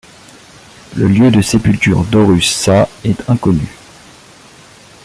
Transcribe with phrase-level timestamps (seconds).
[0.97, 3.69] Le lieu de sépulture d'Horus Sa est inconnu.